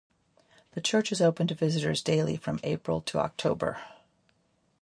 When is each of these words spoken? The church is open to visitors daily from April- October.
The 0.71 0.81
church 0.81 1.11
is 1.11 1.21
open 1.21 1.45
to 1.45 1.53
visitors 1.53 2.01
daily 2.01 2.35
from 2.35 2.59
April- 2.63 3.05
October. 3.15 3.77